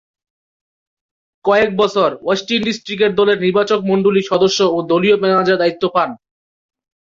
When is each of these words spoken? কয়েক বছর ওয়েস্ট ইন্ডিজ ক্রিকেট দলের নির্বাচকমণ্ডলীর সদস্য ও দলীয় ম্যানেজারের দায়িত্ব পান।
কয়েক 1.45 1.69
বছর 1.77 2.09
ওয়েস্ট 2.21 2.47
ইন্ডিজ 2.51 2.77
ক্রিকেট 2.85 3.11
দলের 3.15 3.37
নির্বাচকমণ্ডলীর 3.45 4.29
সদস্য 4.31 4.59
ও 4.69 4.77
দলীয় 4.89 5.17
ম্যানেজারের 5.17 5.61
দায়িত্ব 5.61 5.83
পান। 5.95 6.09